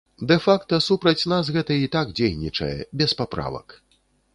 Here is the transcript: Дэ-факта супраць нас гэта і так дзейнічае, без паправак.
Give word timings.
Дэ-факта 0.29 0.79
супраць 0.85 1.27
нас 1.35 1.53
гэта 1.59 1.79
і 1.85 1.91
так 1.99 2.07
дзейнічае, 2.21 2.75
без 3.05 3.11
паправак. 3.23 3.81